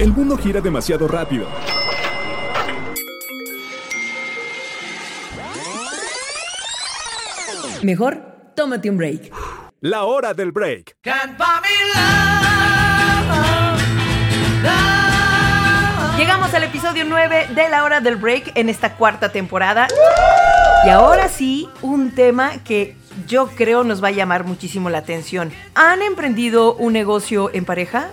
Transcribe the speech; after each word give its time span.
El 0.00 0.14
mundo 0.14 0.38
gira 0.38 0.62
demasiado 0.62 1.06
rápido. 1.06 1.46
Mejor, 7.82 8.22
tómate 8.56 8.88
un 8.88 8.96
break. 8.96 9.30
La 9.80 10.04
hora 10.04 10.32
del 10.32 10.52
break. 10.52 10.96
Llegamos 16.16 16.54
al 16.54 16.62
episodio 16.62 17.04
9 17.04 17.48
de 17.54 17.68
La 17.68 17.84
hora 17.84 18.00
del 18.00 18.16
break 18.16 18.52
en 18.54 18.70
esta 18.70 18.96
cuarta 18.96 19.30
temporada. 19.30 19.86
Y 20.86 20.88
ahora 20.88 21.28
sí, 21.28 21.68
un 21.82 22.14
tema 22.14 22.52
que 22.64 22.96
yo 23.26 23.48
creo 23.48 23.84
nos 23.84 24.02
va 24.02 24.08
a 24.08 24.12
llamar 24.12 24.44
muchísimo 24.44 24.88
la 24.88 24.96
atención. 24.96 25.52
¿Han 25.74 26.00
emprendido 26.00 26.74
un 26.74 26.94
negocio 26.94 27.50
en 27.52 27.66
pareja? 27.66 28.08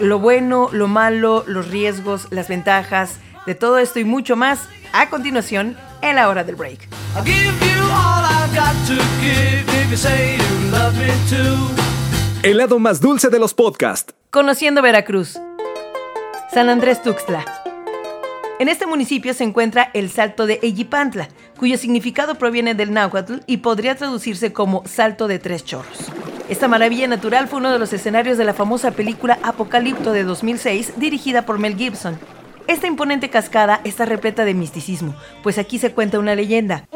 Lo 0.00 0.18
bueno, 0.18 0.70
lo 0.72 0.88
malo, 0.88 1.44
los 1.46 1.68
riesgos, 1.68 2.28
las 2.30 2.48
ventajas, 2.48 3.18
de 3.46 3.54
todo 3.54 3.78
esto 3.78 3.98
y 3.98 4.04
mucho 4.04 4.34
más 4.34 4.60
a 4.92 5.10
continuación 5.10 5.76
en 6.00 6.16
la 6.16 6.28
hora 6.28 6.42
del 6.42 6.56
break. 6.56 6.88
El 12.42 12.56
lado 12.56 12.78
más 12.78 13.00
dulce 13.00 13.28
de 13.28 13.38
los 13.38 13.52
podcasts. 13.52 14.14
Conociendo 14.30 14.80
Veracruz. 14.80 15.38
San 16.52 16.70
Andrés 16.70 17.02
Tuxtla. 17.02 17.44
En 18.58 18.68
este 18.68 18.86
municipio 18.86 19.34
se 19.34 19.44
encuentra 19.44 19.90
el 19.94 20.10
Salto 20.10 20.46
de 20.46 20.60
Eyipantla, 20.62 21.28
cuyo 21.58 21.76
significado 21.76 22.36
proviene 22.36 22.74
del 22.74 22.92
náhuatl 22.92 23.40
y 23.46 23.58
podría 23.58 23.96
traducirse 23.96 24.52
como 24.52 24.82
Salto 24.86 25.28
de 25.28 25.38
Tres 25.38 25.64
Chorros. 25.64 26.10
Esta 26.50 26.66
maravilla 26.66 27.06
natural 27.06 27.46
fue 27.46 27.60
uno 27.60 27.70
de 27.70 27.78
los 27.78 27.92
escenarios 27.92 28.36
de 28.36 28.44
la 28.44 28.52
famosa 28.52 28.90
película 28.90 29.38
Apocalipto 29.44 30.12
de 30.12 30.24
2006, 30.24 30.94
dirigida 30.96 31.46
por 31.46 31.60
Mel 31.60 31.76
Gibson. 31.76 32.18
Esta 32.66 32.88
imponente 32.88 33.30
cascada 33.30 33.80
está 33.84 34.04
repleta 34.04 34.44
de 34.44 34.52
misticismo, 34.52 35.14
pues 35.44 35.58
aquí 35.58 35.78
se 35.78 35.92
cuenta 35.92 36.18
una 36.18 36.34
leyenda. 36.34 36.86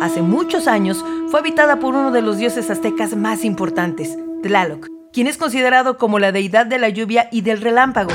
Hace 0.00 0.22
muchos 0.22 0.68
años 0.68 1.04
fue 1.28 1.40
habitada 1.40 1.80
por 1.80 1.96
uno 1.96 2.12
de 2.12 2.22
los 2.22 2.38
dioses 2.38 2.70
aztecas 2.70 3.16
más 3.16 3.44
importantes, 3.44 4.16
Tlaloc, 4.44 4.86
quien 5.12 5.26
es 5.26 5.36
considerado 5.36 5.98
como 5.98 6.20
la 6.20 6.30
deidad 6.30 6.66
de 6.66 6.78
la 6.78 6.88
lluvia 6.88 7.28
y 7.32 7.40
del 7.40 7.60
relámpago. 7.60 8.12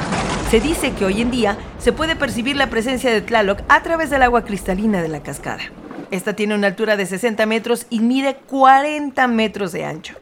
Se 0.49 0.61
dice 0.61 0.93
que 0.93 1.03
hoy 1.03 1.21
en 1.21 1.29
día 1.29 1.57
se 1.77 1.91
puede 1.91 2.15
percibir 2.15 2.55
la 2.55 2.69
presencia 2.69 3.11
de 3.11 3.19
Tlaloc 3.19 3.59
a 3.67 3.83
través 3.83 4.09
del 4.11 4.23
agua 4.23 4.45
cristalina 4.45 5.01
de 5.01 5.09
la 5.09 5.21
cascada. 5.21 5.63
Esta 6.11 6.33
tiene 6.35 6.55
una 6.55 6.67
altura 6.67 6.97
de 6.97 7.05
60 7.05 7.45
metros 7.45 7.85
y 7.89 7.99
mide 7.99 8.37
40 8.47 9.27
metros 9.27 9.71
de 9.71 9.85
ancho. 9.85 10.15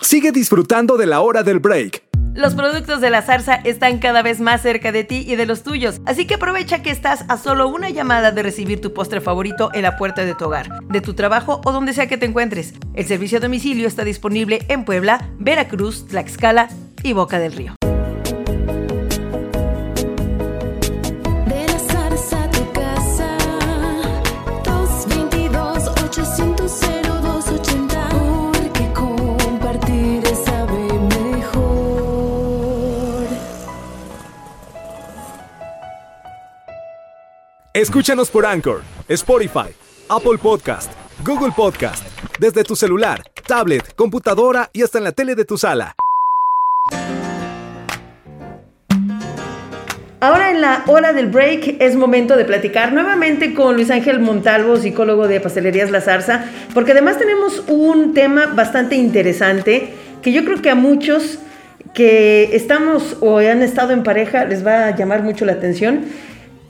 Sigue 0.00 0.32
disfrutando 0.32 0.96
de 0.96 1.06
la 1.06 1.20
hora 1.20 1.42
del 1.42 1.60
break. 1.60 2.02
Los 2.34 2.54
productos 2.54 3.00
de 3.00 3.10
la 3.10 3.22
zarza 3.22 3.56
están 3.56 3.98
cada 3.98 4.22
vez 4.22 4.40
más 4.40 4.62
cerca 4.62 4.92
de 4.92 5.02
ti 5.02 5.24
y 5.26 5.34
de 5.34 5.46
los 5.46 5.62
tuyos, 5.64 6.00
así 6.06 6.26
que 6.26 6.34
aprovecha 6.34 6.80
que 6.80 6.90
estás 6.90 7.24
a 7.28 7.36
solo 7.36 7.68
una 7.68 7.90
llamada 7.90 8.30
de 8.30 8.42
recibir 8.42 8.80
tu 8.80 8.94
postre 8.94 9.20
favorito 9.20 9.70
en 9.74 9.82
la 9.82 9.96
puerta 9.96 10.24
de 10.24 10.34
tu 10.34 10.44
hogar, 10.44 10.80
de 10.86 11.00
tu 11.00 11.14
trabajo 11.14 11.60
o 11.64 11.72
donde 11.72 11.92
sea 11.92 12.06
que 12.06 12.18
te 12.18 12.26
encuentres. 12.26 12.74
El 12.94 13.06
servicio 13.06 13.38
a 13.38 13.40
domicilio 13.40 13.88
está 13.88 14.04
disponible 14.04 14.64
en 14.68 14.84
Puebla, 14.84 15.28
Veracruz, 15.38 16.06
Tlaxcala 16.06 16.68
y 17.02 17.14
Boca 17.14 17.40
del 17.40 17.52
Río. 17.52 17.79
Escúchanos 37.80 38.30
por 38.30 38.44
Anchor, 38.44 38.82
Spotify, 39.08 39.70
Apple 40.10 40.36
Podcast, 40.36 40.92
Google 41.24 41.54
Podcast, 41.56 42.04
desde 42.38 42.62
tu 42.62 42.76
celular, 42.76 43.22
tablet, 43.46 43.94
computadora 43.94 44.68
y 44.74 44.82
hasta 44.82 44.98
en 44.98 45.04
la 45.04 45.12
tele 45.12 45.34
de 45.34 45.46
tu 45.46 45.56
sala. 45.56 45.96
Ahora 50.20 50.50
en 50.50 50.60
la 50.60 50.84
hora 50.88 51.14
del 51.14 51.28
break 51.28 51.80
es 51.80 51.96
momento 51.96 52.36
de 52.36 52.44
platicar 52.44 52.92
nuevamente 52.92 53.54
con 53.54 53.76
Luis 53.76 53.90
Ángel 53.90 54.20
Montalvo, 54.20 54.76
psicólogo 54.76 55.26
de 55.26 55.40
Pastelerías 55.40 55.90
La 55.90 56.02
Zarza, 56.02 56.44
porque 56.74 56.92
además 56.92 57.16
tenemos 57.16 57.64
un 57.66 58.12
tema 58.12 58.48
bastante 58.48 58.96
interesante 58.96 59.94
que 60.20 60.32
yo 60.32 60.44
creo 60.44 60.60
que 60.60 60.68
a 60.68 60.74
muchos 60.74 61.38
que 61.94 62.54
estamos 62.54 63.16
o 63.20 63.38
han 63.38 63.62
estado 63.62 63.94
en 63.94 64.02
pareja 64.02 64.44
les 64.44 64.66
va 64.66 64.88
a 64.88 64.96
llamar 64.96 65.22
mucho 65.22 65.46
la 65.46 65.52
atención. 65.52 66.04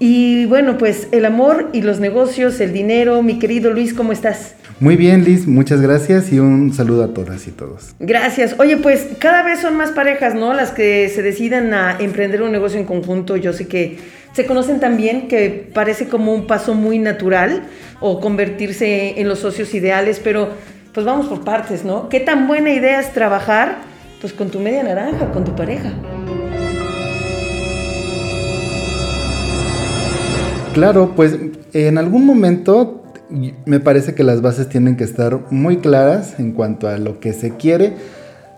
Y 0.03 0.47
bueno, 0.47 0.79
pues 0.79 1.09
el 1.13 1.27
amor 1.27 1.69
y 1.75 1.83
los 1.83 2.01
negocios, 2.01 2.59
el 2.61 2.73
dinero, 2.73 3.23
mi 3.23 3.39
querido 3.39 3.71
Luis, 3.71 3.93
¿cómo 3.93 4.13
estás? 4.13 4.55
Muy 4.81 4.97
bien, 4.97 5.25
Liz, 5.25 5.47
muchas 5.47 5.83
gracias 5.83 6.33
y 6.33 6.39
un 6.39 6.73
saludo 6.73 7.05
a 7.05 7.13
todas 7.13 7.47
y 7.47 7.51
todos. 7.51 7.95
Gracias. 7.99 8.57
Oye, 8.59 8.79
pues 8.79 9.09
cada 9.19 9.43
vez 9.43 9.61
son 9.61 9.77
más 9.77 9.91
parejas, 9.91 10.35
¿no? 10.35 10.55
Las 10.55 10.71
que 10.71 11.11
se 11.11 11.21
decidan 11.21 11.75
a 11.75 11.99
emprender 12.01 12.41
un 12.41 12.51
negocio 12.51 12.81
en 12.81 12.87
conjunto. 12.87 13.37
Yo 13.37 13.53
sé 13.53 13.69
que 13.69 13.99
se 14.33 14.47
conocen 14.47 14.81
también, 14.81 15.29
que 15.29 15.69
parece 15.75 16.09
como 16.09 16.33
un 16.33 16.47
paso 16.47 16.75
muy 16.75 16.99
natural 16.99 17.65
o 18.01 18.21
convertirse 18.21 19.21
en 19.21 19.29
los 19.29 19.41
socios 19.41 19.75
ideales, 19.75 20.19
pero 20.19 20.49
pues 20.95 21.05
vamos 21.05 21.27
por 21.27 21.45
partes, 21.45 21.85
¿no? 21.85 22.09
¿Qué 22.09 22.21
tan 22.21 22.49
buena 22.49 22.73
idea 22.73 23.01
es 23.01 23.13
trabajar 23.13 23.83
pues 24.23 24.33
con 24.33 24.49
tu 24.49 24.61
media 24.61 24.83
naranja, 24.83 25.31
con 25.31 25.45
tu 25.45 25.55
pareja? 25.55 25.93
Claro, 30.75 31.15
pues 31.17 31.37
en 31.73 31.99
algún 31.99 32.25
momento 32.25 33.03
me 33.65 33.81
parece 33.81 34.15
que 34.15 34.23
las 34.23 34.41
bases 34.41 34.69
tienen 34.69 34.97
que 34.97 35.05
estar 35.05 35.41
muy 35.51 35.79
claras 35.79 36.39
en 36.39 36.53
cuanto 36.53 36.89
a 36.89 36.97
lo 36.97 37.19
que 37.19 37.33
se 37.33 37.57
quiere, 37.57 37.95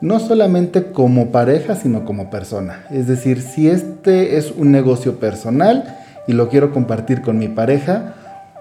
no 0.03 0.21
solamente 0.21 0.93
como 0.93 1.33
pareja, 1.33 1.75
sino 1.75 2.05
como 2.05 2.31
persona. 2.31 2.85
Es 2.91 3.07
decir, 3.07 3.41
si 3.41 3.69
este 3.69 4.37
es 4.37 4.53
un 4.57 4.73
negocio 4.73 5.21
personal 5.21 5.97
y 6.27 6.33
lo 6.33 6.49
quiero 6.49 6.73
compartir 6.73 7.23
con 7.23 7.39
mi 7.39 7.49
pareja, 7.49 8.15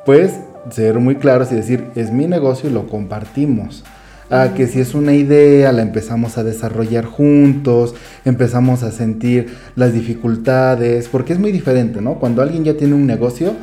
pues 0.05 0.31
ser 0.69 0.99
muy 0.99 1.15
claros 1.15 1.51
y 1.51 1.55
decir, 1.55 1.87
es 1.95 2.11
mi 2.11 2.27
negocio 2.27 2.69
y 2.69 2.73
lo 2.73 2.87
compartimos. 2.87 3.83
A 4.31 4.53
que 4.53 4.67
si 4.67 4.79
es 4.79 4.93
una 4.93 5.13
idea, 5.13 5.71
la 5.71 5.81
empezamos 5.81 6.37
a 6.37 6.43
desarrollar 6.43 7.05
juntos, 7.05 7.95
empezamos 8.23 8.81
a 8.81 8.91
sentir 8.91 9.47
las 9.75 9.93
dificultades, 9.93 11.09
porque 11.09 11.33
es 11.33 11.39
muy 11.39 11.51
diferente, 11.51 12.01
¿no? 12.01 12.15
Cuando 12.15 12.41
alguien 12.41 12.63
ya 12.63 12.75
tiene 12.77 12.93
un 12.93 13.05
negocio 13.05 13.53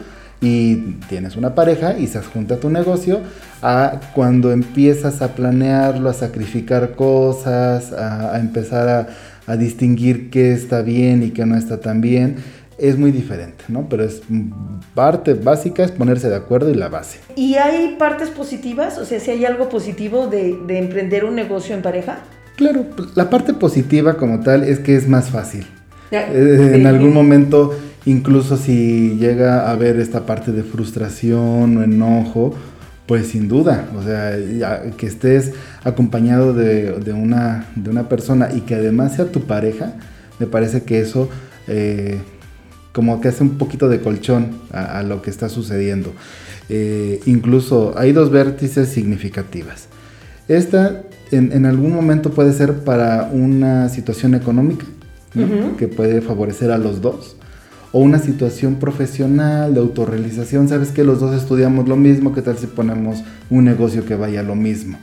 y 0.41 0.77
tienes 1.09 1.37
una 1.37 1.55
pareja 1.55 1.99
y 1.99 2.07
se 2.07 2.19
adjunta 2.19 2.59
tu 2.59 2.71
negocio, 2.71 3.21
a 3.63 3.99
cuando 4.15 4.53
empiezas 4.53 5.23
a 5.23 5.35
planearlo, 5.35 6.11
a 6.11 6.15
sacrificar 6.15 6.93
cosas, 6.93 7.93
a, 7.93 8.35
a 8.35 8.39
empezar 8.39 8.89
a, 8.89 9.09
a 9.49 9.57
distinguir 9.57 10.29
qué 10.29 10.53
está 10.53 10.83
bien 10.83 11.23
y 11.23 11.31
qué 11.31 11.47
no 11.47 11.57
está 11.57 11.81
tan 11.81 12.03
bien, 12.03 12.37
es 12.79 12.97
muy 12.97 13.11
diferente, 13.11 13.65
¿no? 13.69 13.89
Pero 13.89 14.05
es 14.05 14.23
parte 14.95 15.35
básica, 15.35 15.85
es 15.85 15.91
ponerse 15.91 16.29
de 16.29 16.37
acuerdo 16.37 16.71
y 16.71 16.75
la 16.75 16.89
base. 16.89 17.19
¿Y 17.37 17.55
hay 17.57 17.97
partes 17.99 18.31
positivas? 18.31 18.99
O 18.99 19.05
sea, 19.05 19.19
si 19.21 19.31
hay 19.31 19.45
algo 19.45 19.69
positivo 19.69 20.27
de, 20.29 20.57
de 20.67 20.79
emprender 20.79 21.25
un 21.25 21.35
negocio 21.35 21.75
en 21.75 21.83
pareja. 21.83 22.21
Claro, 22.57 22.85
pues, 22.97 23.09
la 23.17 23.31
parte 23.31 23.53
positiva 23.55 24.17
como 24.17 24.41
tal 24.41 24.65
es 24.65 24.79
que 24.79 24.97
es 24.97 25.09
más 25.09 25.31
fácil. 25.31 25.67
Ya, 26.11 26.29
Eh, 26.33 26.57
sí. 26.57 26.75
En 26.75 26.87
algún 26.87 27.13
momento, 27.13 27.75
incluso 28.07 28.57
si 28.57 29.17
llega 29.19 29.69
a 29.69 29.73
haber 29.73 29.99
esta 30.01 30.25
parte 30.25 30.53
de 30.53 30.63
frustración 30.63 31.77
o 31.77 31.83
enojo, 31.83 32.55
pues 33.07 33.29
sin 33.29 33.49
duda, 33.49 33.89
o 33.97 34.03
sea, 34.03 34.37
que 34.97 35.07
estés 35.07 35.53
acompañado 35.83 36.53
de, 36.53 36.93
de 36.93 37.13
una, 37.15 37.67
de 37.75 37.89
una 37.91 38.09
persona 38.09 38.51
y 38.55 38.61
que 38.61 38.75
además 38.75 39.17
sea 39.17 39.27
tu 39.27 39.41
pareja, 39.43 39.95
me 40.39 40.47
parece 40.47 40.83
que 40.83 41.01
eso 41.01 41.29
eh, 41.69 42.19
como 42.99 43.21
que 43.21 43.29
hace 43.29 43.45
un 43.45 43.59
poquito 43.59 43.89
de 43.89 44.01
colchón 44.01 44.59
a, 44.73 44.99
a 44.99 45.03
lo 45.05 45.23
que 45.23 45.31
está 45.31 45.49
sucediendo. 45.49 46.13
Eh, 46.69 47.21
incluso 47.27 47.95
hay 47.97 48.11
dos 48.11 48.33
vértices 48.33 48.89
significativas. 48.89 49.87
Esta 50.49 51.05
en, 51.31 51.53
en 51.53 51.65
algún 51.65 51.95
momento 51.95 52.33
puede 52.33 52.53
ser 52.53 52.81
para 52.81 53.31
una 53.33 53.89
situación 53.89 54.35
económica, 54.35 54.85
¿no? 55.35 55.77
que 55.77 55.87
puede 55.87 56.23
favorecer 56.23 56.73
a 56.73 56.79
los 56.79 57.01
dos, 57.01 57.37
o 57.93 58.01
una 58.01 58.19
situación 58.19 58.81
profesional 58.81 59.75
de 59.75 59.79
autorrealización. 59.79 60.69
Sabes 60.69 60.89
que 60.89 61.05
los 61.05 61.21
dos 61.21 61.41
estudiamos 61.41 61.89
lo 61.89 61.95
mismo, 61.95 62.35
¿qué 62.35 62.43
tal 62.43 62.59
si 62.59 62.67
ponemos 62.67 63.23
un 63.49 63.65
negocio 63.65 64.05
que 64.05 64.17
vaya 64.17 64.43
lo 64.43 64.57
mismo? 64.57 64.99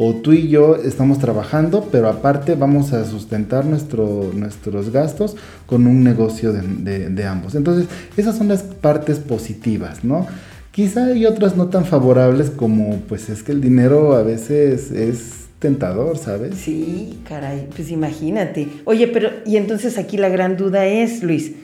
O 0.00 0.14
tú 0.14 0.32
y 0.32 0.46
yo 0.46 0.76
estamos 0.76 1.18
trabajando, 1.18 1.88
pero 1.90 2.08
aparte 2.08 2.54
vamos 2.54 2.92
a 2.92 3.04
sustentar 3.04 3.64
nuestro, 3.64 4.30
nuestros 4.32 4.90
gastos 4.90 5.34
con 5.66 5.88
un 5.88 6.04
negocio 6.04 6.52
de, 6.52 7.26
ambos. 7.26 7.56
Entonces, 7.56 7.88
esas 8.16 8.38
son 8.38 8.46
las 8.46 8.62
partes 8.62 9.18
positivas, 9.18 10.04
¿no? 10.04 10.28
Quizá 10.70 11.06
hay 11.06 11.26
otras 11.26 11.56
no 11.56 11.66
tan 11.66 11.84
favorables 11.84 12.50
como, 12.50 13.00
pues 13.08 13.28
es 13.28 13.42
que 13.42 13.50
el 13.50 13.60
dinero 13.60 14.14
a 14.14 14.22
veces 14.22 14.92
es 14.92 15.48
tentador, 15.58 16.16
¿sabes? 16.16 16.54
Sí, 16.54 17.18
caray, 17.28 17.66
pues 17.74 17.90
imagínate. 17.90 18.68
Oye, 18.84 19.08
pero 19.08 19.30
y 19.44 19.56
entonces 19.56 19.98
aquí 19.98 20.16
la 20.16 20.28
gran 20.28 20.56
duda 20.56 20.86
es, 20.86 21.24
Luis, 21.24 21.54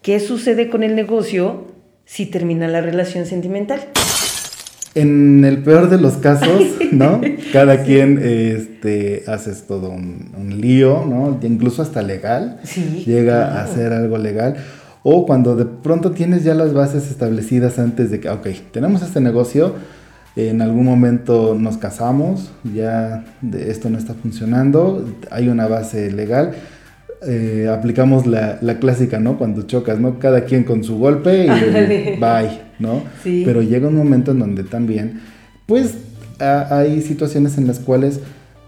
¿qué 0.00 0.18
sucede 0.18 0.70
con 0.70 0.82
el 0.82 0.94
negocio 0.94 1.66
si 2.06 2.24
termina 2.24 2.68
la 2.68 2.80
relación 2.80 3.26
sentimental? 3.26 3.80
En 4.94 5.44
el 5.44 5.62
peor 5.62 5.88
de 5.88 5.98
los 5.98 6.14
casos, 6.14 6.62
¿no? 6.92 7.20
Cada 7.52 7.82
quien 7.82 8.18
este, 8.22 9.24
haces 9.26 9.66
todo 9.66 9.88
un, 9.90 10.30
un 10.36 10.60
lío, 10.60 11.04
¿no? 11.06 11.38
Incluso 11.42 11.80
hasta 11.82 12.02
legal. 12.02 12.60
Sí, 12.64 13.02
Llega 13.06 13.62
a 13.62 13.66
ser 13.66 13.92
algo 13.92 14.18
legal. 14.18 14.56
O 15.02 15.26
cuando 15.26 15.56
de 15.56 15.64
pronto 15.64 16.10
tienes 16.12 16.44
ya 16.44 16.54
las 16.54 16.74
bases 16.74 17.10
establecidas 17.10 17.78
antes 17.78 18.10
de 18.10 18.20
que, 18.20 18.28
ok, 18.28 18.46
tenemos 18.70 19.02
este 19.02 19.20
negocio, 19.20 19.74
en 20.36 20.62
algún 20.62 20.84
momento 20.84 21.56
nos 21.58 21.76
casamos, 21.78 22.52
ya 22.62 23.24
de 23.40 23.70
esto 23.70 23.90
no 23.90 23.98
está 23.98 24.14
funcionando, 24.14 25.06
hay 25.30 25.48
una 25.48 25.66
base 25.68 26.10
legal. 26.12 26.52
eh, 27.26 27.68
aplicamos 27.72 28.26
la, 28.26 28.58
la 28.62 28.78
clásica, 28.78 29.18
¿no? 29.20 29.38
Cuando 29.38 29.62
chocas, 29.62 29.98
¿no? 30.00 30.18
Cada 30.18 30.44
quien 30.44 30.64
con 30.64 30.82
su 30.84 30.98
golpe 30.98 31.46
y 31.46 31.48
bye, 32.20 32.60
¿no? 32.82 33.02
Sí. 33.22 33.42
Pero 33.46 33.62
llega 33.62 33.88
un 33.88 33.96
momento 33.96 34.32
en 34.32 34.40
donde 34.40 34.64
también, 34.64 35.20
pues 35.66 35.94
a- 36.38 36.76
hay 36.78 37.00
situaciones 37.00 37.56
en 37.56 37.66
las 37.66 37.78
cuales 37.78 38.20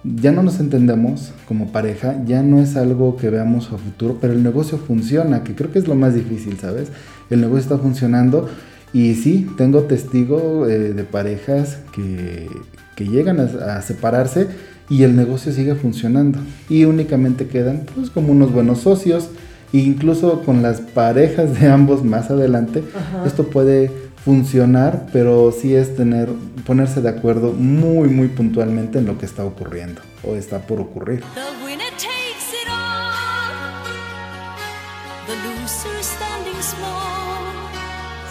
ya 0.04 0.32
no 0.32 0.42
nos 0.42 0.60
entendemos 0.60 1.32
como 1.48 1.72
pareja, 1.72 2.22
ya 2.26 2.42
no 2.42 2.60
es 2.60 2.76
algo 2.76 3.16
que 3.16 3.30
veamos 3.30 3.72
a 3.72 3.78
futuro, 3.78 4.18
pero 4.20 4.32
el 4.34 4.42
negocio 4.42 4.76
funciona, 4.78 5.42
que 5.44 5.54
creo 5.54 5.72
que 5.72 5.78
es 5.78 5.88
lo 5.88 5.94
más 5.94 6.14
difícil, 6.14 6.58
¿sabes? 6.58 6.88
El 7.30 7.40
negocio 7.40 7.62
está 7.62 7.78
funcionando 7.78 8.48
y 8.92 9.14
sí, 9.14 9.46
tengo 9.56 9.84
testigo 9.84 10.66
eh, 10.68 10.92
de 10.92 11.04
parejas 11.04 11.78
que, 11.94 12.48
que 12.96 13.04
llegan 13.08 13.40
a, 13.40 13.76
a 13.76 13.82
separarse 13.82 14.46
y 14.90 15.02
el 15.04 15.16
negocio 15.16 15.50
sigue 15.52 15.74
funcionando 15.74 16.38
y 16.68 16.84
únicamente 16.84 17.46
quedan 17.46 17.86
pues 17.94 18.10
como 18.10 18.32
unos 18.32 18.52
buenos 18.52 18.80
socios 18.80 19.30
e 19.72 19.78
incluso 19.78 20.42
con 20.42 20.60
las 20.60 20.82
parejas 20.82 21.58
de 21.58 21.68
ambos 21.68 22.04
más 22.04 22.30
adelante 22.30 22.84
Ajá. 22.94 23.24
esto 23.26 23.44
puede 23.48 23.90
funcionar 24.24 25.06
pero 25.12 25.52
sí 25.52 25.74
es 25.74 25.96
tener 25.96 26.30
ponerse 26.66 27.02
de 27.02 27.10
acuerdo 27.10 27.52
muy 27.52 28.08
muy 28.08 28.28
puntualmente 28.28 28.98
en 28.98 29.06
lo 29.06 29.18
que 29.18 29.26
está 29.26 29.44
ocurriendo 29.44 30.00
o 30.22 30.34
está 30.34 30.60
por 30.60 30.80
ocurrir. 30.80 31.22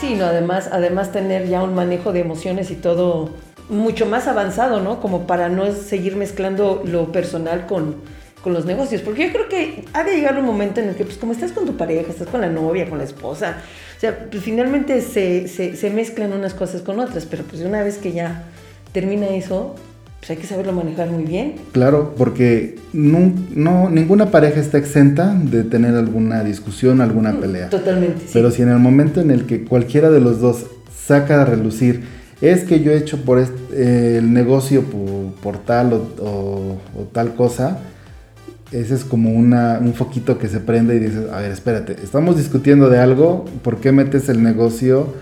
Sí, 0.03 0.15
no, 0.15 0.25
además, 0.25 0.67
además 0.69 1.13
tener 1.13 1.47
ya 1.47 1.63
un 1.63 1.73
manejo 1.75 2.11
de 2.11 2.19
emociones 2.19 2.71
y 2.71 2.75
todo 2.75 3.29
mucho 3.69 4.05
más 4.05 4.27
avanzado, 4.27 4.81
¿no? 4.81 4.99
Como 4.99 5.27
para 5.27 5.47
no 5.47 5.71
seguir 5.71 6.17
mezclando 6.17 6.83
lo 6.85 7.13
personal 7.13 7.67
con, 7.67 7.95
con 8.43 8.53
los 8.53 8.65
negocios. 8.65 9.01
Porque 9.01 9.25
yo 9.27 9.31
creo 9.33 9.49
que 9.49 9.85
ha 9.93 10.03
de 10.03 10.15
llegar 10.15 10.37
un 10.37 10.45
momento 10.45 10.81
en 10.81 10.89
el 10.89 10.95
que, 10.95 11.05
pues 11.05 11.17
como 11.17 11.31
estás 11.31 11.51
con 11.51 11.65
tu 11.65 11.75
pareja, 11.77 12.11
estás 12.11 12.27
con 12.27 12.41
la 12.41 12.49
novia, 12.49 12.87
con 12.89 12.97
la 12.99 13.05
esposa, 13.05 13.57
o 13.97 13.99
sea, 13.99 14.27
pues 14.29 14.43
finalmente 14.43 15.01
se, 15.01 15.47
se, 15.47 15.75
se 15.77 15.89
mezclan 15.89 16.33
unas 16.33 16.53
cosas 16.53 16.81
con 16.81 16.99
otras, 16.99 17.25
pero 17.25 17.43
pues 17.43 17.61
una 17.63 17.81
vez 17.81 17.97
que 17.97 18.11
ya 18.11 18.43
termina 18.91 19.27
eso, 19.27 19.75
pues 20.19 20.29
hay 20.31 20.37
que 20.37 20.45
saberlo 20.47 20.73
manejar 20.73 21.09
muy 21.09 21.23
bien. 21.23 21.55
Claro, 21.71 22.13
porque 22.17 22.75
no, 22.91 23.31
no- 23.55 23.89
ninguna 23.89 24.29
pareja 24.29 24.59
está 24.59 24.77
exenta 24.77 25.33
de 25.33 25.63
tener 25.63 25.95
alguna 25.95 26.43
discusión, 26.43 26.99
alguna 27.01 27.39
pelea. 27.39 27.69
Totalmente, 27.69 28.19
sí. 28.25 28.29
Pero 28.33 28.51
si 28.51 28.61
en 28.61 28.69
el 28.69 28.79
momento 28.79 29.21
en 29.21 29.31
el 29.31 29.45
que 29.45 29.63
cualquiera 29.63 30.09
de 30.09 30.19
los 30.19 30.39
dos 30.41 30.65
saca 31.05 31.41
a 31.41 31.45
relucir, 31.45 32.03
es 32.41 32.65
que 32.65 32.81
yo 32.81 32.91
he 32.91 32.97
hecho 32.97 33.23
por 33.23 33.39
est- 33.39 33.53
eh, 33.73 34.17
el 34.19 34.33
negocio 34.33 34.83
por, 34.83 35.33
por 35.41 35.57
tal 35.59 35.93
o, 35.93 35.97
o- 36.21 36.77
o 36.99 37.03
tal 37.13 37.35
cosa, 37.35 37.79
ese 38.73 38.95
es 38.95 39.03
como 39.05 39.31
una, 39.31 39.79
un 39.79 39.93
foquito 39.93 40.37
que 40.37 40.47
se 40.47 40.59
prende 40.59 40.95
y 40.95 40.99
dices, 40.99 41.29
a 41.31 41.39
ver, 41.39 41.51
espérate, 41.51 41.95
estamos 42.03 42.37
discutiendo 42.37 42.89
de 42.89 42.99
algo, 42.99 43.45
¿por 43.63 43.77
qué 43.77 43.91
metes 43.91 44.29
el 44.29 44.41
negocio 44.41 45.13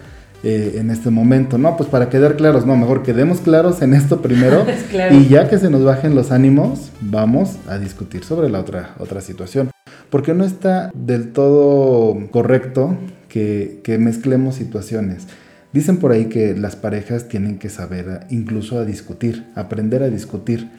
eh, 0.44 0.76
en 0.78 0.90
este 0.90 1.10
momento? 1.10 1.58
No, 1.58 1.76
pues 1.78 1.90
para 1.90 2.10
quedar 2.10 2.38
claros, 2.38 2.66
no, 2.66 2.76
mejor 2.78 3.04
quedemos 3.04 3.42
claros 3.42 3.82
en 3.82 3.94
esto 3.94 4.22
primero 4.22 4.66
Claro. 4.90 5.16
y 5.16 5.28
ya 5.28 5.50
que 5.50 5.58
se 5.58 5.70
nos 5.70 5.84
bajen 5.84 6.16
los 6.16 6.32
ánimos, 6.32 6.92
vamos 7.02 7.58
a 7.68 7.78
discutir 7.78 8.24
sobre 8.24 8.50
la 8.50 8.60
otra, 8.60 8.96
otra 9.00 9.22
situación. 9.22 9.70
Porque 10.10 10.34
no 10.34 10.44
está 10.44 10.92
del 10.94 11.32
todo 11.32 12.18
correcto 12.32 12.98
que, 13.30 13.80
que 13.84 13.98
mezclemos 13.98 14.56
situaciones. 14.56 15.28
Dicen 15.74 15.98
por 15.98 16.12
ahí 16.12 16.26
que 16.26 16.54
las 16.56 16.76
parejas 16.76 17.30
tienen 17.30 17.58
que 17.58 17.70
saber 17.70 18.22
incluso 18.30 18.78
a 18.78 18.84
discutir, 18.84 19.46
aprender 19.56 20.04
a 20.04 20.10
discutir 20.10 20.70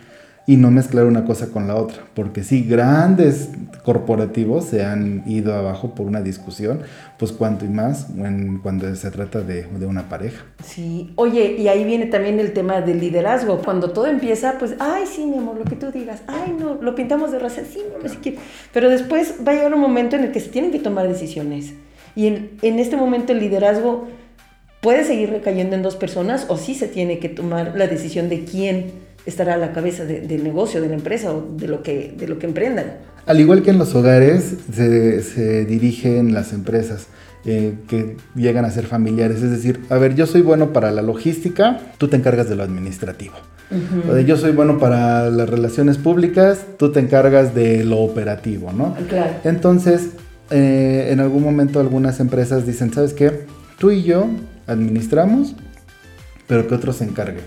y 0.46 0.56
no 0.56 0.70
mezclar 0.70 1.06
una 1.06 1.24
cosa 1.24 1.48
con 1.48 1.68
la 1.68 1.76
otra. 1.76 2.02
Porque 2.14 2.42
si 2.42 2.62
grandes 2.64 3.50
corporativos 3.84 4.64
se 4.66 4.84
han 4.84 5.22
ido 5.26 5.54
abajo 5.54 5.94
por 5.94 6.06
una 6.06 6.20
discusión, 6.20 6.80
pues 7.18 7.30
cuanto 7.32 7.64
y 7.64 7.68
más 7.68 8.08
en- 8.16 8.58
cuando 8.58 8.92
se 8.96 9.10
trata 9.10 9.40
de, 9.40 9.64
de 9.64 9.86
una 9.86 10.08
pareja. 10.08 10.44
Sí, 10.64 11.12
oye, 11.16 11.56
y 11.58 11.68
ahí 11.68 11.84
viene 11.84 12.06
también 12.06 12.40
el 12.40 12.52
tema 12.52 12.80
del 12.80 13.00
liderazgo. 13.00 13.58
Cuando 13.58 13.90
todo 13.90 14.06
empieza, 14.06 14.56
pues, 14.58 14.74
ay, 14.78 15.04
sí, 15.06 15.24
mi 15.26 15.38
amor, 15.38 15.58
lo 15.58 15.64
que 15.64 15.76
tú 15.76 15.90
digas, 15.92 16.22
ay, 16.26 16.56
no, 16.58 16.74
lo 16.74 16.94
pintamos 16.94 17.30
de 17.32 17.38
rosa, 17.38 17.62
sí, 17.70 17.80
amor, 17.96 18.08
sí 18.08 18.16
que. 18.16 18.38
Pero 18.72 18.88
después 18.90 19.34
va 19.46 19.52
a 19.52 19.54
llegar 19.54 19.74
un 19.74 19.80
momento 19.80 20.16
en 20.16 20.24
el 20.24 20.32
que 20.32 20.40
se 20.40 20.48
tienen 20.48 20.70
que 20.72 20.78
tomar 20.80 21.06
decisiones. 21.08 21.72
Y 22.16 22.26
en, 22.26 22.50
en 22.62 22.78
este 22.78 22.96
momento 22.96 23.32
el 23.32 23.40
liderazgo 23.40 24.08
puede 24.80 25.04
seguir 25.04 25.30
recayendo 25.30 25.76
en 25.76 25.82
dos 25.82 25.94
personas 25.96 26.46
o 26.48 26.56
sí 26.56 26.74
se 26.74 26.88
tiene 26.88 27.18
que 27.20 27.28
tomar 27.28 27.74
la 27.76 27.86
decisión 27.86 28.28
de 28.28 28.44
quién 28.44 28.86
estará 29.26 29.54
a 29.54 29.56
la 29.58 29.72
cabeza 29.72 30.04
de- 30.04 30.20
del 30.20 30.42
negocio, 30.44 30.80
de 30.80 30.88
la 30.88 30.94
empresa 30.94 31.32
o 31.32 31.46
de 31.56 31.68
lo 31.68 31.82
que, 31.82 32.14
de 32.16 32.26
lo 32.28 32.38
que 32.38 32.46
emprendan. 32.46 32.86
Al 33.26 33.38
igual 33.40 33.62
que 33.62 33.70
en 33.70 33.78
los 33.78 33.94
hogares, 33.94 34.54
se, 34.74 35.22
se 35.22 35.64
dirigen 35.64 36.34
las 36.34 36.52
empresas 36.52 37.06
eh, 37.44 37.74
que 37.88 38.16
llegan 38.34 38.64
a 38.64 38.70
ser 38.70 38.86
familiares. 38.86 39.42
Es 39.42 39.50
decir, 39.50 39.80
a 39.90 39.98
ver, 39.98 40.14
yo 40.14 40.26
soy 40.26 40.42
bueno 40.42 40.72
para 40.72 40.90
la 40.90 41.02
logística, 41.02 41.80
tú 41.98 42.08
te 42.08 42.16
encargas 42.16 42.48
de 42.48 42.56
lo 42.56 42.62
administrativo. 42.62 43.34
O 44.08 44.12
de, 44.12 44.24
yo 44.26 44.36
soy 44.36 44.52
bueno 44.52 44.78
para 44.78 45.30
las 45.30 45.48
relaciones 45.48 45.96
públicas, 45.96 46.66
tú 46.78 46.92
te 46.92 47.00
encargas 47.00 47.54
de 47.54 47.84
lo 47.84 48.00
operativo, 48.00 48.70
¿no? 48.72 48.94
Claro. 49.08 49.30
Entonces, 49.44 50.10
eh, 50.50 51.08
en 51.10 51.20
algún 51.20 51.42
momento 51.42 51.80
algunas 51.80 52.20
empresas 52.20 52.66
dicen, 52.66 52.92
¿sabes 52.92 53.14
qué? 53.14 53.46
Tú 53.78 53.90
y 53.90 54.02
yo 54.02 54.26
administramos, 54.66 55.54
pero 56.46 56.66
que 56.68 56.74
otro 56.74 56.92
se 56.92 57.04
encargue. 57.04 57.40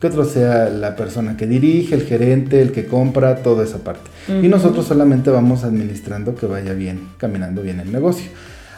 Que 0.00 0.06
otro 0.06 0.24
sea 0.24 0.70
la 0.70 0.96
persona 0.96 1.36
que 1.36 1.46
dirige, 1.46 1.94
el 1.94 2.02
gerente, 2.02 2.62
el 2.62 2.72
que 2.72 2.86
compra, 2.86 3.42
toda 3.42 3.64
esa 3.64 3.78
parte. 3.78 4.10
Y 4.28 4.48
nosotros 4.48 4.86
solamente 4.86 5.30
vamos 5.30 5.62
administrando 5.62 6.34
que 6.34 6.46
vaya 6.46 6.72
bien, 6.72 7.08
caminando 7.18 7.60
bien 7.62 7.80
el 7.80 7.92
negocio. 7.92 8.30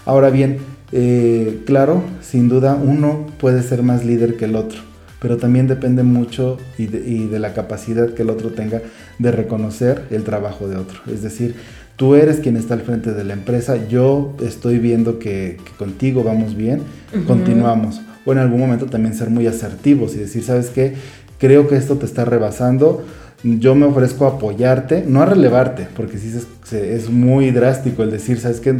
Ahora 0.04 0.30
bien, 0.30 0.58
eh, 0.90 1.62
claro, 1.64 2.02
sin 2.20 2.48
duda 2.48 2.74
uno 2.74 3.26
puede 3.38 3.62
ser 3.62 3.82
más 3.82 4.04
líder 4.04 4.36
que 4.36 4.46
el 4.46 4.56
otro, 4.56 4.80
pero 5.20 5.36
también 5.36 5.68
depende 5.68 6.02
mucho 6.02 6.58
y 6.76 6.86
de, 6.86 7.08
y 7.08 7.28
de 7.28 7.38
la 7.38 7.54
capacidad 7.54 8.12
que 8.12 8.22
el 8.22 8.30
otro 8.30 8.50
tenga 8.50 8.82
de 9.18 9.32
reconocer 9.32 10.04
el 10.10 10.24
trabajo 10.24 10.68
de 10.68 10.76
otro. 10.76 10.98
Es 11.10 11.22
decir, 11.22 11.54
tú 11.96 12.14
eres 12.14 12.40
quien 12.40 12.56
está 12.56 12.74
al 12.74 12.82
frente 12.82 13.12
de 13.12 13.24
la 13.24 13.32
empresa, 13.32 13.88
yo 13.88 14.34
estoy 14.44 14.78
viendo 14.78 15.18
que, 15.18 15.58
que 15.64 15.72
contigo 15.78 16.24
vamos 16.24 16.56
bien, 16.56 16.82
continuamos. 17.26 18.00
O 18.24 18.32
en 18.32 18.38
algún 18.38 18.60
momento 18.60 18.86
también 18.86 19.14
ser 19.14 19.30
muy 19.30 19.46
asertivos 19.46 20.14
y 20.14 20.18
decir, 20.18 20.44
¿sabes 20.44 20.70
qué? 20.70 20.94
Creo 21.38 21.68
que 21.68 21.76
esto 21.76 21.96
te 21.96 22.06
está 22.06 22.24
rebasando, 22.24 23.04
yo 23.42 23.74
me 23.74 23.86
ofrezco 23.86 24.26
a 24.26 24.30
apoyarte, 24.30 25.04
no 25.06 25.22
a 25.22 25.26
relevarte, 25.26 25.88
porque 25.96 26.18
sí 26.18 26.32
es 26.72 27.10
muy 27.10 27.50
drástico 27.50 28.02
el 28.04 28.10
decir, 28.10 28.38
¿sabes 28.38 28.60
qué? 28.60 28.76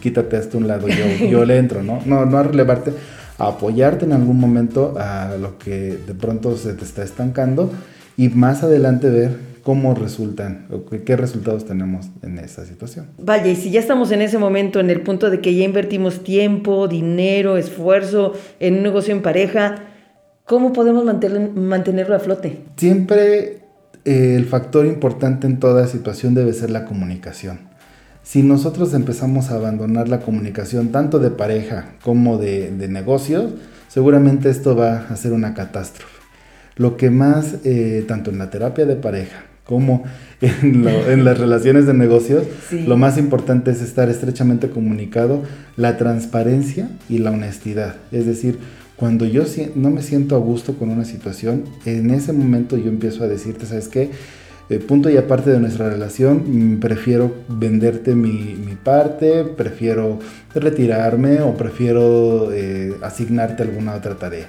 Quítate 0.00 0.36
hasta 0.36 0.58
un 0.58 0.66
lado, 0.66 0.88
yo, 0.88 1.26
yo 1.28 1.44
le 1.44 1.58
entro, 1.58 1.82
¿no? 1.82 2.00
No, 2.04 2.26
no 2.26 2.38
a 2.38 2.42
relevarte, 2.42 2.92
a 3.38 3.48
apoyarte 3.48 4.04
en 4.04 4.12
algún 4.12 4.40
momento 4.40 4.94
a 4.98 5.36
lo 5.40 5.58
que 5.58 5.96
de 6.06 6.14
pronto 6.14 6.56
se 6.56 6.74
te 6.74 6.84
está 6.84 7.04
estancando 7.04 7.70
y 8.16 8.28
más 8.28 8.62
adelante 8.62 9.08
ver 9.10 9.53
cómo 9.64 9.94
resultan 9.94 10.66
o 10.70 10.84
qué- 10.84 11.16
resultados 11.16 11.64
tenemos 11.64 12.06
en 12.22 12.38
esa 12.38 12.64
situación. 12.66 13.06
Vaya, 13.18 13.46
y 13.50 13.56
si 13.56 13.70
ya 13.70 13.80
estamos 13.80 14.12
en 14.12 14.20
ese 14.22 14.38
momento, 14.38 14.78
en 14.78 14.90
el 14.90 15.00
punto 15.00 15.30
de 15.30 15.40
que 15.40 15.54
ya 15.54 15.64
invertimos 15.64 16.22
tiempo, 16.22 16.86
dinero, 16.86 17.56
esfuerzo 17.56 18.34
en 18.60 18.74
un 18.76 18.82
negocio 18.82 19.14
en 19.14 19.22
pareja, 19.22 19.76
¿cómo 20.44 20.72
podemos 20.72 21.04
mantener- 21.04 21.50
mantenerlo 21.54 22.14
a 22.14 22.18
flote? 22.20 22.58
Siempre 22.76 23.62
eh, 24.04 24.34
el 24.36 24.44
factor 24.44 24.84
importante 24.86 25.46
en 25.46 25.58
toda 25.58 25.86
situación 25.86 26.34
debe 26.34 26.52
ser 26.52 26.70
la 26.70 26.84
comunicación. 26.84 27.58
Si 28.22 28.42
nosotros 28.42 28.92
empezamos 28.94 29.50
a 29.50 29.54
abandonar 29.56 30.08
la 30.08 30.20
comunicación 30.20 30.88
tanto 30.88 31.18
de 31.18 31.30
pareja 31.30 31.92
como 32.02 32.36
de, 32.38 32.70
de 32.70 32.88
negocios, 32.88 33.52
seguramente 33.88 34.50
esto 34.50 34.76
va 34.76 35.06
a 35.08 35.16
ser 35.16 35.32
una 35.32 35.54
catástrofe. 35.54 36.12
Lo 36.76 36.96
que 36.98 37.08
más, 37.08 37.56
eh, 37.64 38.04
tanto 38.08 38.30
en 38.30 38.38
la 38.38 38.50
terapia 38.50 38.84
de 38.84 38.96
pareja 38.96 39.44
como 39.64 40.04
en, 40.40 40.84
lo- 40.84 41.10
en 41.10 41.24
las 41.24 41.38
relaciones 41.38 41.86
de 41.86 41.94
negocios, 41.94 42.44
Sí. 42.70 42.84
lo 42.86 42.96
más 42.96 43.18
importante 43.18 43.70
es 43.70 43.80
estar 43.82 44.08
estrechamente 44.10 44.68
comunicado, 44.70 45.42
la 45.76 45.96
transparencia 45.96 46.88
y 47.08 47.18
la 47.18 47.30
honestidad. 47.30 47.96
Es 48.12 48.26
decir, 48.26 48.58
Cuando 48.96 49.24
yo 49.26 49.42
no 49.74 49.90
me 49.90 50.02
siento 50.02 50.36
a 50.36 50.38
gusto 50.38 50.74
con 50.78 50.88
una 50.88 51.04
situación, 51.04 51.64
en 51.84 52.10
ese 52.10 52.32
momento 52.32 52.76
yo 52.76 52.88
empiezo 52.88 53.24
a 53.24 53.26
decirte, 53.28 53.66
¿sabes 53.66 53.88
qué? 53.88 54.10
Eh, 54.70 54.78
punto 54.78 55.10
y 55.10 55.16
aparte 55.16 55.50
de 55.50 55.58
nuestra 55.58 55.90
relación, 55.90 56.44
mm, 56.46 56.80
prefiero 56.80 57.32
venderte 57.48 58.14
mi, 58.14 58.54
mi 58.66 58.76
parte, 58.76 59.42
prefiero 59.44 60.20
retirarme 60.54 61.40
o 61.42 61.54
prefiero 61.56 62.50
eh, 62.52 62.94
asignarte 63.02 63.64
alguna 63.64 63.94
otra 63.94 64.14
tarea. 64.14 64.46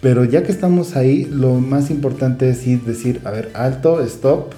Pero 0.00 0.24
ya 0.24 0.42
que 0.44 0.52
estamos 0.52 0.94
ahí, 0.96 1.24
lo 1.24 1.54
más 1.54 1.90
importante 1.90 2.48
es 2.50 2.66
ir, 2.66 2.82
decir, 2.82 3.20
a 3.24 3.30
ver, 3.30 3.50
alto, 3.54 4.00
stop. 4.02 4.52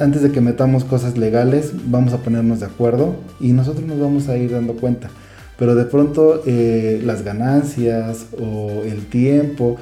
Antes 0.00 0.22
de 0.22 0.32
que 0.32 0.40
metamos 0.40 0.84
cosas 0.84 1.16
legales, 1.18 1.72
vamos 1.86 2.12
a 2.12 2.18
ponernos 2.18 2.60
de 2.60 2.66
acuerdo 2.66 3.14
y 3.38 3.52
nosotros 3.52 3.86
nos 3.86 4.00
vamos 4.00 4.28
a 4.28 4.36
ir 4.36 4.50
dando 4.50 4.74
cuenta. 4.74 5.08
Pero 5.58 5.74
de 5.76 5.84
pronto 5.84 6.42
eh, 6.46 7.00
las 7.04 7.22
ganancias 7.22 8.26
o 8.40 8.82
el 8.84 9.06
tiempo 9.06 9.76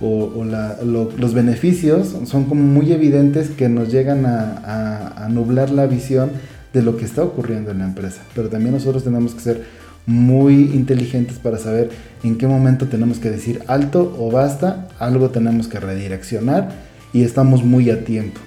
o, 0.00 0.44
los 0.44 1.34
beneficios 1.34 2.14
son 2.26 2.44
como 2.44 2.62
muy 2.62 2.92
evidentes 2.92 3.48
que 3.48 3.68
nos 3.68 3.90
llegan 3.90 4.26
a- 4.26 5.14
a 5.16 5.28
nublar 5.30 5.70
la 5.70 5.86
visión 5.86 6.30
de 6.72 6.82
lo 6.82 6.96
que 6.96 7.04
está 7.04 7.22
ocurriendo 7.24 7.70
en 7.72 7.78
la 7.78 7.84
empresa. 7.86 8.20
Pero 8.36 8.48
también 8.50 8.72
nosotros 8.74 9.02
tenemos 9.02 9.34
que 9.34 9.40
ser 9.40 9.64
muy 10.06 10.54
inteligentes 10.54 11.38
para 11.38 11.58
saber 11.58 11.90
en 12.22 12.36
qué 12.36 12.46
momento 12.46 12.88
tenemos 12.88 13.18
que 13.18 13.30
decir 13.30 13.62
alto 13.66 14.14
o 14.18 14.30
basta, 14.30 14.88
algo 14.98 15.30
tenemos 15.30 15.68
que 15.68 15.80
redireccionar 15.80 16.70
y 17.12 17.22
estamos 17.22 17.64
muy 17.64 17.90
a 17.90 18.04
tiempo. 18.04 18.40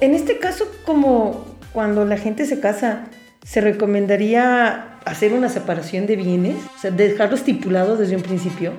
En 0.00 0.14
este 0.14 0.38
caso, 0.38 0.64
como 0.84 1.56
cuando 1.72 2.04
la 2.04 2.16
gente 2.16 2.46
se 2.46 2.60
casa, 2.60 3.06
¿se 3.44 3.60
recomendaría 3.60 4.98
hacer 5.04 5.32
una 5.32 5.48
separación 5.48 6.06
de 6.06 6.16
bienes? 6.16 6.56
O 6.76 6.80
sea, 6.80 6.90
dejarlo 6.90 7.36
estipulado 7.36 7.96
desde 7.96 8.16
un 8.16 8.22
principio. 8.22 8.72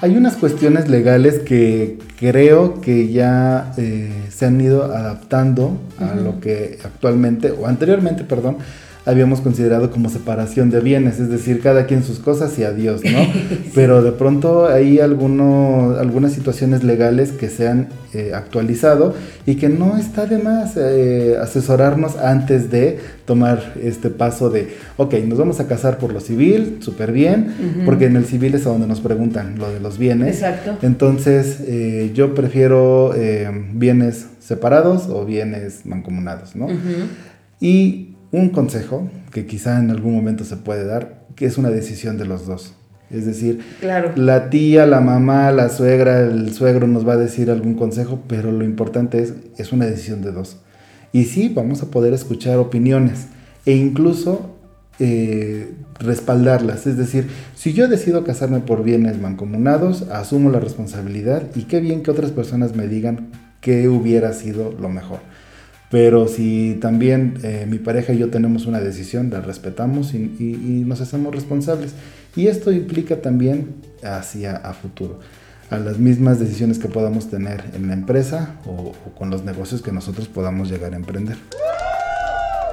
Hay 0.00 0.16
unas 0.16 0.36
cuestiones 0.36 0.88
legales 0.88 1.38
que 1.38 1.98
creo 2.18 2.80
que 2.80 3.12
ya 3.12 3.72
eh, 3.76 4.10
se 4.28 4.46
han 4.46 4.60
ido 4.60 4.84
adaptando 4.84 5.78
a 5.98 6.14
lo 6.14 6.40
que 6.40 6.78
actualmente, 6.84 7.52
o 7.52 7.66
anteriormente, 7.66 8.24
perdón, 8.24 8.58
habíamos 9.06 9.40
considerado 9.42 9.90
como 9.90 10.08
separación 10.08 10.70
de 10.70 10.80
bienes, 10.80 11.20
es 11.20 11.28
decir, 11.28 11.60
cada 11.60 11.84
quien 11.86 12.02
sus 12.02 12.18
cosas 12.20 12.58
y 12.58 12.64
adiós, 12.64 13.02
¿no? 13.04 13.18
Pero 13.74 14.02
de 14.02 14.12
pronto 14.12 14.66
hay 14.66 14.98
alguno- 14.98 15.94
algunas 15.98 16.32
situaciones 16.32 16.84
legales 16.84 17.30
que 17.32 17.48
se 17.50 17.68
han 17.68 17.88
eh, 18.14 18.32
actualizado 18.34 19.14
y 19.44 19.56
que 19.56 19.68
no 19.68 19.96
está 19.98 20.24
de 20.26 20.38
más 20.38 20.74
eh, 20.78 21.36
asesorarnos 21.40 22.16
antes 22.16 22.70
de 22.70 22.98
tomar 23.26 23.74
este 23.82 24.08
paso 24.08 24.48
de, 24.48 24.74
ok, 24.96 25.14
nos 25.26 25.38
vamos 25.38 25.60
a 25.60 25.66
casar 25.66 25.98
por 25.98 26.12
lo 26.12 26.20
civil, 26.20 26.78
súper 26.80 27.12
bien, 27.12 27.82
porque 27.84 28.06
en 28.06 28.16
el 28.16 28.24
civil 28.24 28.54
es 28.54 28.64
a 28.66 28.70
donde 28.70 28.86
nos 28.86 29.00
preguntan 29.00 29.58
lo 29.58 29.70
de 29.70 29.80
los 29.80 29.98
bienes. 29.98 30.36
Exacto. 30.36 30.78
Entonces, 30.82 31.58
eh, 31.66 32.10
yo 32.14 32.34
prefiero 32.34 33.12
eh, 33.14 33.50
bienes 33.74 34.26
separados 34.40 35.08
o 35.08 35.24
bienes 35.26 35.84
mancomunados, 35.84 36.54
¿no? 36.56 36.68
Y 37.60 38.13
un 38.38 38.50
consejo 38.50 39.08
que 39.32 39.46
quizá 39.46 39.78
en 39.78 39.90
algún 39.90 40.14
momento 40.14 40.44
se 40.44 40.56
puede 40.56 40.84
dar, 40.84 41.24
que 41.36 41.46
es 41.46 41.58
una 41.58 41.70
decisión 41.70 42.18
de 42.18 42.26
los 42.26 42.46
dos. 42.46 42.74
Es 43.10 43.26
decir, 43.26 43.60
Claro. 43.80 44.12
la 44.16 44.50
tía, 44.50 44.86
la 44.86 45.00
mamá, 45.00 45.50
la 45.52 45.68
suegra, 45.68 46.20
el 46.20 46.52
suegro 46.52 46.86
nos 46.86 47.06
va 47.06 47.12
a 47.12 47.16
decir 47.16 47.50
algún 47.50 47.74
consejo, 47.74 48.20
pero 48.28 48.50
lo 48.50 48.64
importante 48.64 49.22
es, 49.22 49.34
es 49.56 49.72
una 49.72 49.86
decisión 49.86 50.22
de 50.22 50.32
dos. 50.32 50.56
Y 51.12 51.24
sí, 51.24 51.48
vamos 51.54 51.82
a 51.82 51.90
poder 51.90 52.12
escuchar 52.12 52.58
opiniones 52.58 53.26
e 53.66 53.72
incluso 53.72 54.56
eh, 54.98 55.72
respaldarlas. 56.00 56.86
Es 56.86 56.96
decir, 56.96 57.28
si 57.54 57.72
yo 57.72 57.88
decido 57.88 58.24
casarme 58.24 58.60
por 58.60 58.82
bienes 58.82 59.20
mancomunados, 59.20 60.02
asumo 60.10 60.50
la 60.50 60.60
responsabilidad 60.60 61.42
y 61.54 61.64
qué 61.64 61.80
bien 61.80 62.02
que 62.02 62.10
otras 62.10 62.30
personas 62.30 62.74
me 62.74 62.88
digan 62.88 63.28
qué 63.60 63.88
hubiera 63.88 64.32
sido 64.32 64.72
lo 64.72 64.88
mejor. 64.88 65.20
Pero 65.90 66.26
si 66.28 66.78
también 66.80 67.34
eh, 67.42 67.66
mi 67.68 67.78
pareja 67.78 68.12
y 68.12 68.18
yo 68.18 68.30
tenemos 68.30 68.66
una 68.66 68.80
decisión, 68.80 69.30
la 69.30 69.40
respetamos 69.40 70.14
y, 70.14 70.18
y- 70.38 70.54
y 70.80 70.84
nos 70.84 71.00
hacemos 71.00 71.34
responsables. 71.34 71.92
Y 72.36 72.48
esto 72.48 72.72
implica 72.72 73.16
también 73.22 73.74
hacia 74.02 74.56
a 74.56 74.72
futuro, 74.72 75.20
a 75.70 75.78
las 75.78 75.98
mismas 75.98 76.40
decisiones 76.40 76.78
que 76.80 76.88
podamos 76.88 77.30
tener 77.30 77.62
en 77.76 77.86
la 77.86 77.92
empresa 77.94 78.56
o, 78.66 78.92
o 79.06 79.14
con 79.16 79.30
los 79.30 79.44
negocios 79.44 79.82
que 79.82 79.92
nosotros 79.92 80.26
podamos 80.26 80.68
llegar 80.68 80.94
a 80.94 80.96
emprender. 80.96 81.36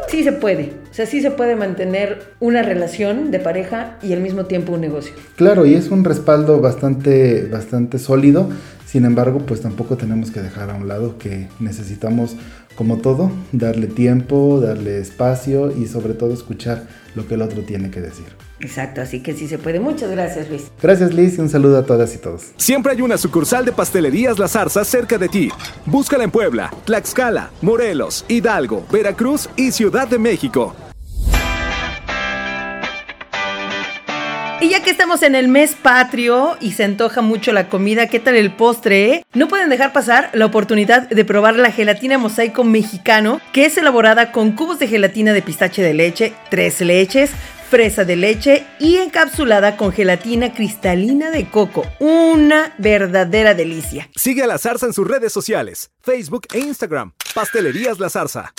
Sí 0.07 0.23
se 0.23 0.33
puede. 0.33 0.73
O 0.89 0.93
sea, 0.93 1.05
sí 1.05 1.21
se 1.21 1.31
puede 1.31 1.55
mantener 1.55 2.33
una 2.41 2.63
relación 2.63 3.31
de 3.31 3.39
pareja 3.39 3.97
y 4.01 4.11
al 4.11 4.19
mismo 4.19 4.45
tiempo 4.45 4.73
un 4.73 4.81
negocio. 4.81 5.13
Claro, 5.37 5.65
y 5.65 5.75
es 5.75 5.89
un 5.89 6.03
respaldo 6.03 6.59
bastante, 6.59 7.47
bastante 7.49 7.97
sólido. 7.97 8.49
Sin 8.85 9.05
embargo, 9.05 9.39
pues 9.45 9.61
tampoco 9.61 9.95
tenemos 9.95 10.31
que 10.31 10.41
dejar 10.41 10.69
a 10.69 10.73
un 10.73 10.89
lado 10.89 11.17
que 11.17 11.47
necesitamos, 11.61 12.35
como 12.75 12.97
todo, 12.97 13.31
darle 13.51 13.87
tiempo, 13.87 14.59
darle 14.59 14.99
espacio 14.99 15.71
y 15.75 15.87
sobre 15.87 16.13
todo 16.13 16.33
escuchar 16.33 16.87
lo 17.15 17.27
que 17.27 17.35
el 17.35 17.41
otro 17.41 17.61
tiene 17.61 17.91
que 17.91 18.01
decir. 18.01 18.25
Exacto, 18.59 19.01
así 19.01 19.21
que 19.21 19.33
sí 19.33 19.47
se 19.47 19.57
puede. 19.57 19.79
Muchas 19.79 20.11
gracias, 20.11 20.49
Luis. 20.49 20.71
Gracias 20.81 21.13
Liz 21.13 21.37
y 21.37 21.41
un 21.41 21.49
saludo 21.49 21.79
a 21.79 21.85
todas 21.85 22.13
y 22.13 22.19
todos. 22.19 22.51
Siempre 22.57 22.91
hay 22.93 23.01
una 23.01 23.17
sucursal 23.17 23.65
de 23.65 23.71
Pastelerías 23.71 24.37
La 24.37 24.47
Zarza 24.47 24.85
cerca 24.85 25.17
de 25.17 25.29
ti. 25.29 25.49
Búscala 25.85 26.23
en 26.23 26.31
Puebla, 26.31 26.71
Tlaxcala, 26.85 27.49
Morelos, 27.61 28.23
Hidalgo, 28.27 28.85
Veracruz 28.91 29.49
y 29.55 29.71
Ciudad 29.71 30.07
de 30.07 30.19
México. 30.19 30.75
Y 34.61 34.69
ya 34.69 34.83
que 34.83 34.91
estamos 34.91 35.23
en 35.23 35.33
el 35.33 35.47
mes 35.47 35.73
patrio 35.73 36.55
y 36.61 36.73
se 36.73 36.83
antoja 36.83 37.21
mucho 37.21 37.51
la 37.51 37.67
comida, 37.67 38.05
¿qué 38.05 38.19
tal 38.19 38.35
el 38.35 38.53
postre? 38.53 39.25
No 39.33 39.47
pueden 39.47 39.71
dejar 39.71 39.91
pasar 39.91 40.29
la 40.33 40.45
oportunidad 40.45 41.09
de 41.09 41.25
probar 41.25 41.55
la 41.55 41.71
gelatina 41.71 42.19
mosaico 42.19 42.63
mexicano, 42.63 43.41
que 43.53 43.65
es 43.65 43.75
elaborada 43.77 44.31
con 44.31 44.51
cubos 44.51 44.77
de 44.77 44.87
gelatina 44.87 45.33
de 45.33 45.41
pistache 45.41 45.81
de 45.81 45.95
leche, 45.95 46.33
tres 46.51 46.79
leches, 46.79 47.31
fresa 47.71 48.05
de 48.05 48.15
leche 48.15 48.63
y 48.77 48.97
encapsulada 48.97 49.77
con 49.77 49.91
gelatina 49.91 50.53
cristalina 50.53 51.31
de 51.31 51.49
coco. 51.49 51.83
Una 51.97 52.75
verdadera 52.77 53.55
delicia. 53.55 54.09
Sigue 54.15 54.43
a 54.43 54.47
La 54.47 54.59
Zarza 54.59 54.85
en 54.85 54.93
sus 54.93 55.07
redes 55.07 55.33
sociales, 55.33 55.89
Facebook 56.03 56.45
e 56.53 56.59
Instagram. 56.59 57.13
Pastelerías 57.33 57.99
La 57.99 58.11
Zarza. 58.11 58.53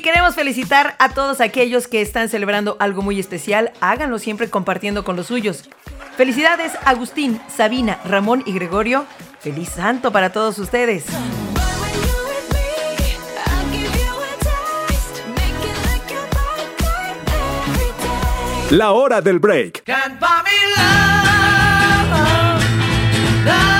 Y 0.00 0.02
queremos 0.02 0.34
felicitar 0.34 0.96
a 0.98 1.10
todos 1.10 1.42
aquellos 1.42 1.86
que 1.86 2.00
están 2.00 2.30
celebrando 2.30 2.78
algo 2.80 3.02
muy 3.02 3.20
especial. 3.20 3.70
Háganlo 3.82 4.18
siempre 4.18 4.48
compartiendo 4.48 5.04
con 5.04 5.14
los 5.14 5.26
suyos. 5.26 5.68
Felicidades 6.16 6.72
Agustín, 6.86 7.38
Sabina, 7.54 8.00
Ramón 8.06 8.42
y 8.46 8.54
Gregorio. 8.54 9.04
Feliz 9.40 9.68
santo 9.68 10.10
para 10.10 10.32
todos 10.32 10.58
ustedes. 10.58 11.04
La 18.70 18.92
hora 18.92 19.20
del 19.20 19.38
break. 19.38 19.84
Can't 19.84 20.18
buy 20.18 20.28
me 20.42 20.50
love, 20.78 21.04
love. 23.44 23.79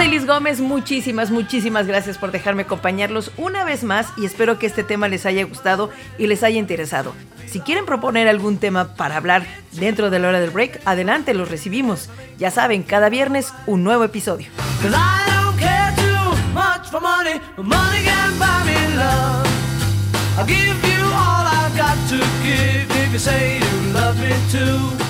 Soy 0.00 0.08
Liz 0.08 0.26
Gómez, 0.26 0.62
muchísimas, 0.62 1.30
muchísimas 1.30 1.86
gracias 1.86 2.16
por 2.16 2.32
dejarme 2.32 2.62
acompañarlos 2.62 3.32
una 3.36 3.64
vez 3.64 3.84
más 3.84 4.06
y 4.16 4.24
espero 4.24 4.58
que 4.58 4.64
este 4.64 4.82
tema 4.82 5.08
les 5.08 5.26
haya 5.26 5.44
gustado 5.44 5.90
y 6.16 6.26
les 6.26 6.42
haya 6.42 6.58
interesado. 6.58 7.12
Si 7.46 7.60
quieren 7.60 7.84
proponer 7.84 8.26
algún 8.26 8.56
tema 8.56 8.94
para 8.94 9.18
hablar 9.18 9.44
dentro 9.72 10.08
de 10.08 10.18
la 10.18 10.28
hora 10.28 10.40
del 10.40 10.48
break, 10.48 10.80
adelante, 10.86 11.34
los 11.34 11.50
recibimos. 11.50 12.08
Ya 12.38 12.50
saben, 12.50 12.82
cada 12.82 13.10
viernes 13.10 13.52
un 13.66 13.84
nuevo 13.84 14.02
episodio. 14.04 14.48
I'll 20.38 20.46
give 20.46 20.82
you 20.82 21.04
all 21.12 21.44
I've 21.44 21.76
got 21.76 21.98
to 22.08 22.16
give 22.42 22.90
if 23.04 23.12
you 23.12 23.18
say 23.18 23.58
you 23.58 23.92
love 23.92 24.18
me 24.18 24.32
too. 24.50 25.09